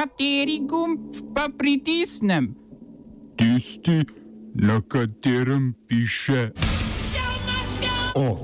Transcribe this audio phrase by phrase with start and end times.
[0.00, 0.98] Kateri gumb
[1.34, 2.54] pa pritisnem?
[3.36, 4.04] Tisti,
[4.54, 6.50] na katerem piše
[8.14, 8.40] OF.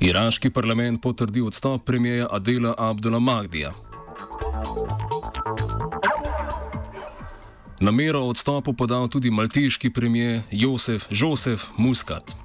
[0.00, 3.72] Iraški parlament potrdil odstop premijeja Adela Abdula Mahdija.
[7.80, 12.39] Namero o odstopu podal tudi maltiški premijer Josef Josef Muscat.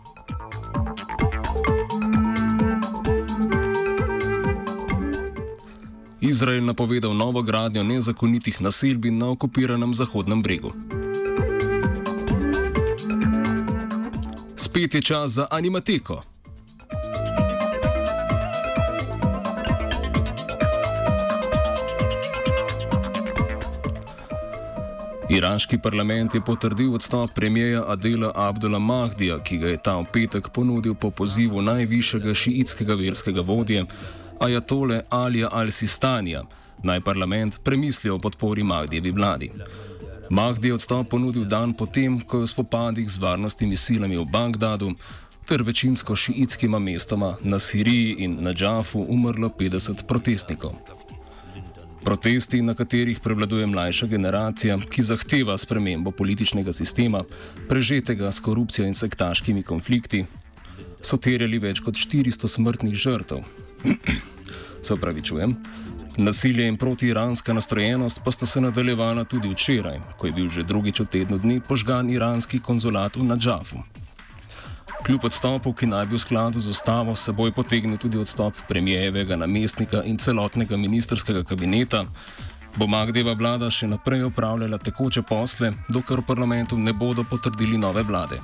[6.25, 10.73] Izrael napovedal novo gradnjo nezakonitih naselbin na okupiranem Zahodnem bregu.
[14.55, 16.34] Spet je čas za animatiko.
[25.35, 30.47] Iraški parlament je potrdil odstop premijeja Adela Abdula Mahdija, ki ga je ta v petek
[30.55, 33.83] ponudil po pozivu najvišjega šiitskega verskega vodje
[34.39, 36.45] Ajatole Alija al-Sistanija,
[36.83, 39.51] naj parlament premisli o podpori Mahdijevi vladi.
[40.29, 44.93] Mahdi je odstop ponudil dan potem, ko je v spopadih z varnostnimi silami v Bagdadu
[45.45, 50.79] ter večinsko šiitskima mestoma na Siriji in na Džafu umrlo 50 protestnikov.
[52.05, 57.23] Protesti, na katerih prevladuje mlajša generacija, ki zahteva spremembo političnega sistema,
[57.69, 60.25] prežetega s korupcijo in sektaškimi konflikti,
[61.01, 63.41] so terjali več kot 400 smrtnih žrtev.
[64.85, 65.55] se upravičujem.
[66.17, 70.99] Nasilje in protiiranska nastrojenost pa sta se nadaljevala tudi včeraj, ko je bil že drugič
[70.99, 73.81] v tednu dni požgan iranski konzulat v Nadžafu.
[75.05, 80.01] Kljub odstopu, ki naj bi v skladu z ustavo seboj potegnil tudi odstop premijevega namestnika
[80.01, 82.01] in celotnega ministerskega kabineta,
[82.77, 88.01] bo Magdeva vlada še naprej upravljala tekoče posle, dokler v parlamentu ne bodo potrdili nove
[88.01, 88.41] vlade.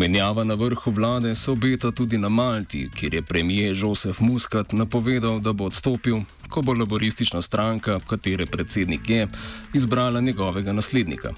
[0.00, 5.40] Menjava na vrhu vlade se obeta tudi na Malti, kjer je premijer Josef Muscat napovedal,
[5.40, 9.26] da bo odstopil, ko bo laboristična stranka, katere predsednik je,
[9.74, 11.34] izbrala njegovega naslednika.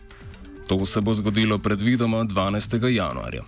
[0.69, 2.87] To se bo zgodilo predvidoma 12.
[2.87, 3.43] januarja.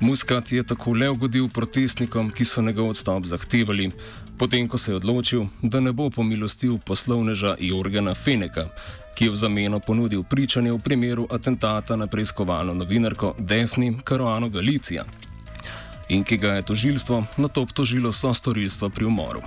[0.00, 3.90] Muscat je tako le ugodil protestnikom, ki so njegov odstop zahtevali,
[4.38, 8.68] potem ko se je odločil, da ne bo pomilostil poslovneža Jorgena Feneka,
[9.16, 15.04] ki je v zameno ponudil pričanje v primeru atentata na preiskovalno novinarko Defni Caruano Galicija
[16.08, 19.40] in ki ga je tožilstvo na to obtožilo so storilstva pri umoru.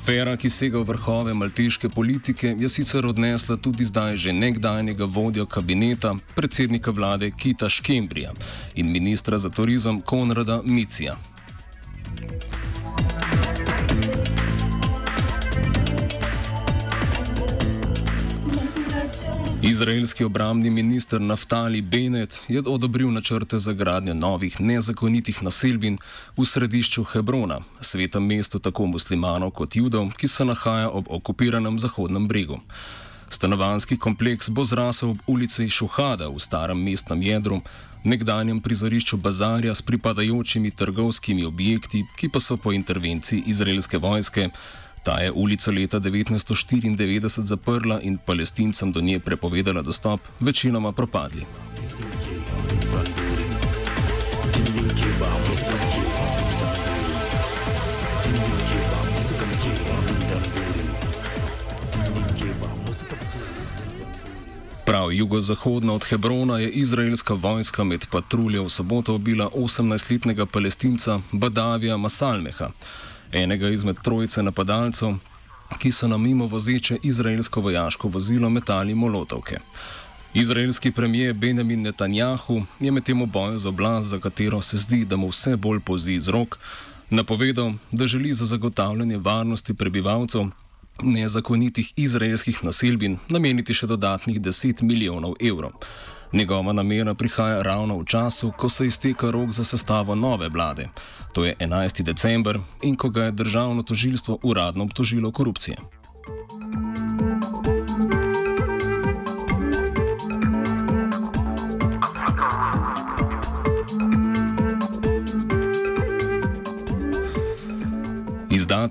[0.00, 5.44] Afera, ki sega v vrhove malteške politike, je sicer odnesla tudi zdaj že nekdanjega vodjo
[5.46, 8.32] kabineta, predsednika vlade Kita Škembrija
[8.80, 11.18] in ministra za turizem Konrada Micija.
[19.70, 25.98] Izraelski obramni minister Naftali Bennett je odobril načrte za gradnjo novih nezakonitih naselbin
[26.36, 32.26] v središču Hebrona, svetem mestu tako muslimanov kot judov, ki se nahaja ob okupiranem Zahodnem
[32.28, 32.58] bregu.
[33.30, 37.60] Stanovanski kompleks bo zrasel ob ulici Šuhada v starem mestnem jedru,
[38.04, 44.50] nekdanjem prizorišču bazarja s pripadajočimi trgovskimi objekti, ki pa so po intervenciji izraelske vojske
[45.02, 51.44] Ta je ulico leta 1994 zaprla in palestincem do nje prepovedala dostop, večinoma propadli.
[64.86, 71.96] Prav jugozahodno od Hebrona je izraelska vojska med patruljo v soboto ubila 18-letnega palestinca Badavija
[71.96, 72.70] Masalmeha
[73.32, 75.14] enega izmed trojice napadalcev,
[75.78, 79.58] ki so na mimo vozeče izraelsko vojaško vozilo metali molotovke.
[80.34, 85.16] Izraelski premijer Benjamin Netanjahu je med tem boju za oblast, za katero se zdi, da
[85.16, 86.58] mu vse bolj pozi z rok,
[87.10, 90.44] napovedal, da želi za zagotavljanje varnosti prebivalcev
[91.02, 95.72] nezakonitih izraelskih naselbin nameniti še dodatnih 10 milijonov evrov.
[96.32, 100.88] Njegova namera prihaja ravno v času, ko se izteka rok za sestavo nove vlade.
[101.32, 102.02] To je 11.
[102.02, 105.76] december in ko ga je državno tožilstvo uradno obtožilo korupcije.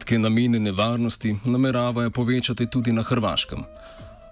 [0.09, 3.63] odstotke namenjene varnosti nameravajo povečati tudi na Hrvaškem.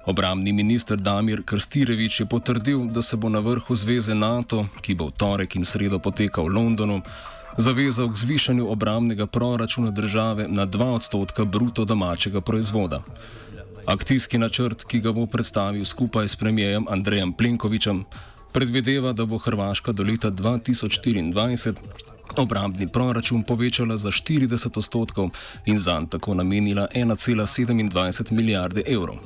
[0.07, 5.09] Obramni minister Damir Krstirevič je potrdil, da se bo na vrhu zveze NATO, ki bo
[5.11, 7.01] v torek in sredo potekal v Londonu,
[7.57, 13.01] zavezal k zvišanju obramnega proračuna države na 2 odstotka bruto domačega proizvoda.
[13.85, 18.05] Akcijski načrt, ki ga bo predstavil skupaj s premijejem Andrejem Plenkovičem,
[18.55, 21.75] predvideva, da bo Hrvaška do leta 2024
[22.37, 25.29] obrambni proračun povečala za 40 odstotkov
[25.65, 29.19] in zanj tako namenila 1,27 milijarde evrov.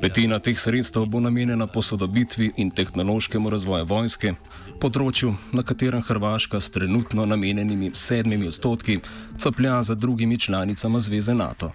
[0.00, 4.34] Petina teh sredstev bo namenjena posodobitvi in tehnološkemu razvoju vojske,
[4.78, 9.00] področju, na katerem Hrvaška s trenutno namenjenimi sedmimi odstotki
[9.38, 11.72] caplja za drugimi članicami Zveze NATO.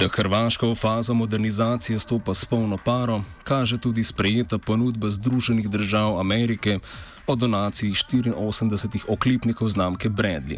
[0.00, 6.20] Da Hrvaška v fazo modernizacije stopa s polno paro, kaže tudi sprejeta ponudba Združenih držav
[6.20, 6.78] Amerike
[7.26, 10.56] o donaciji 84 oklipnikov znamke Bradley.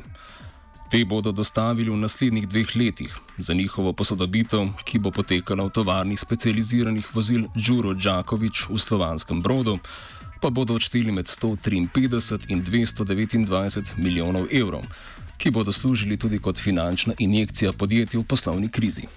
[0.90, 6.16] Te bodo dostavili v naslednjih dveh letih za njihovo posodobitev, ki bo potekala v tovarni
[6.16, 9.78] specializiranih vozil Đuro Đakovič v Slovanskem brodu,
[10.40, 14.86] pa bodo odšteli med 153 in 229 milijonov evrov,
[15.34, 19.10] ki bodo služili tudi kot finančna injekcija podjetij v poslovni krizi.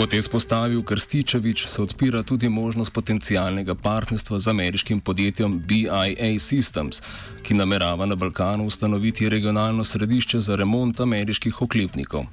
[0.00, 7.02] Kot je spostavil Krstičevič, se odpira tudi možnost potencijalnega partnerstva z ameriškim podjetjem BIA Systems,
[7.42, 12.24] ki namerava na Balkanu ustanoviti regionalno središče za remont ameriških oklepnikov.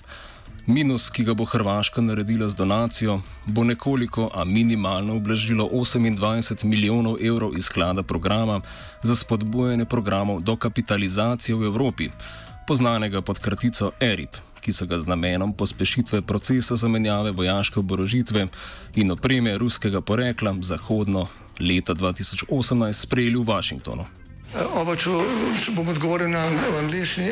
[0.66, 7.20] Minus, ki ga bo Hrvaška naredila z donacijo, bo nekoliko, a minimalno ublažilo 28 milijonov
[7.22, 8.62] evrov iz sklada programa
[9.04, 12.10] za spodbujanje programov dokapitalizacije v Evropi,
[12.68, 18.48] poznanega pod kratico ERIP, ki so ga z namenom pospešitve procesa zamenjave vojaške oborožitve
[18.96, 21.28] in opreme ruskega porekla zahodno
[21.60, 24.06] leta 2018 sprejeli v Washingtonu.
[24.76, 25.12] Oba, če,
[25.64, 26.46] če bom odgovoril na
[26.80, 27.32] angliški.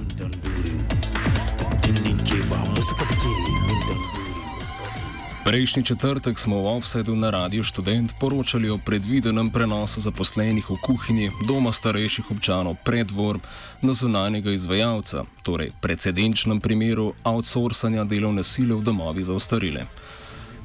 [5.41, 11.31] Prejšnji četrtek smo v Offsetu na Radio Student poročali o predvidenem prenosu zaposlenih v kuhinji
[11.47, 13.39] doma starejših občanov predvor
[13.81, 19.85] na zunanjega izvajalca, torej precedenčnem primeru outsourcanja delovne sile v domovi za ostarile.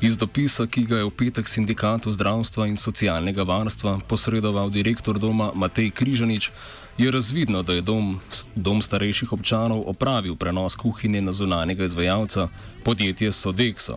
[0.01, 5.53] Iz dopisa, ki ga je v petek sindikatu zdravstva in socialnega varstva posredoval direktor doma
[5.55, 6.51] Matej Križanič,
[6.99, 8.21] je razvidno, da je dom,
[8.55, 12.49] dom starejših občanov opravil prenos kuhinje na zunanjega izvajalca,
[12.85, 13.97] podjetje Sodexo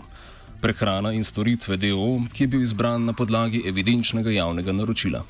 [0.62, 5.24] prehrana in storitve DO, ki je bil izbran na podlagi evidenčnega javnega naročila.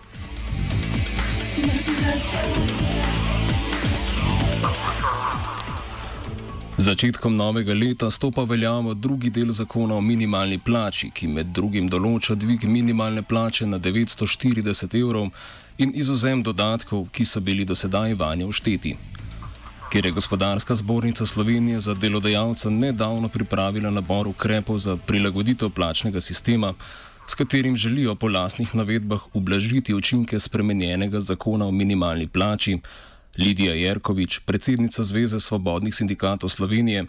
[6.77, 12.35] Začetkom novega leta stopa veljavo drugi del zakona o minimalni plači, ki med drugim določa
[12.39, 15.29] dvig minimalne plače na 940 evrov
[15.77, 18.95] in izuzem dodatkov, ki so bili do sedaj vanje všteti
[19.89, 26.73] kjer je gospodarska zbornica Slovenije za delodajalce nedavno pripravila nabor ukrepov za prilagoditev plačnega sistema,
[27.27, 32.79] s katerim želijo po lasnih navedbah ublažiti učinke spremenjenega zakona o minimalni plači.
[33.37, 37.05] Lidija Jerkovič, predsednica Zveze svobodnih sindikatov Slovenije,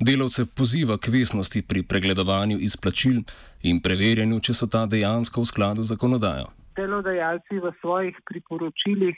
[0.00, 3.22] delavce poziva k vesnosti pri pregledovanju izplačil
[3.62, 6.46] in preverjanju, če so ta dejansko v skladu z zakonodajo.
[6.76, 9.14] Delodajalci v svojih priporočilih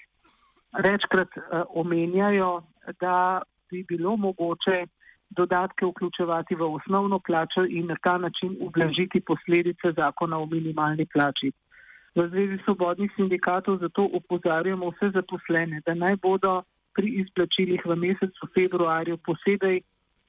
[0.85, 2.63] večkrat uh, omenjajo,
[3.01, 4.87] da bi bilo mogoče
[5.31, 11.53] dodatke vključevati v osnovno plačo in na ta način ublažiti posledice zakona o minimalni plači.
[12.15, 16.63] V Zvezi svobodnih sindikatov zato upozarjamo vse zaposlene, da naj bodo
[16.95, 19.81] pri izplačilih v mesecu februarju posebej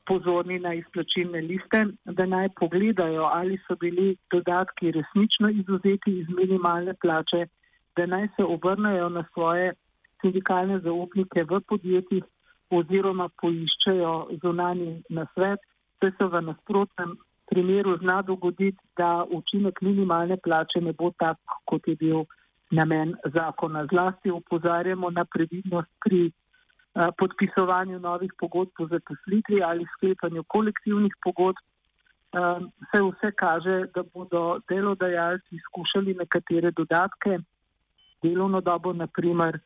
[0.07, 6.93] pozorni na izplačilne liste, da naj pogledajo, ali so bili dodatki resnično izuzeti iz minimalne
[7.01, 7.45] plače,
[7.95, 9.73] da naj se obrnejo na svoje
[10.21, 12.23] sindikalne zaupnike v podjetjih
[12.69, 15.61] oziroma poiščejo zunani nasvet,
[16.01, 17.15] če se v nasprotnem
[17.47, 22.25] primeru zna dogoditi, da učinek minimalne plače ne bo tak, kot je bil
[22.71, 23.85] namen zakona.
[23.91, 26.31] Zlasti upozarjamo na previdnost pri
[27.17, 31.63] podpisovanju novih pogodb o zaposlitvi ali sklepanju kolektivnih pogodb.
[32.91, 37.39] Se vse kaže, da bodo delodajalci skušali nekatere dodatke,
[38.23, 39.59] delovno dobo, naprimer,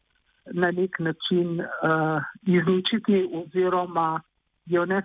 [0.46, 4.22] na nek način uh, izničiti oziroma
[4.66, 5.02] jo ne,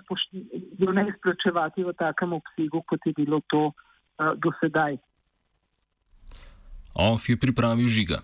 [0.78, 4.97] jo ne izplačevati v takem obsegu, kot je bilo to uh, do sedaj.
[6.95, 8.21] OF je pripravil žiga.